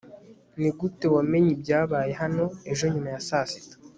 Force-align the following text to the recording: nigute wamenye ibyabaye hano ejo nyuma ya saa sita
nigute 0.59 1.05
wamenye 1.15 1.49
ibyabaye 1.55 2.11
hano 2.21 2.43
ejo 2.71 2.85
nyuma 2.93 3.09
ya 3.13 3.21
saa 3.27 3.47
sita 3.51 3.75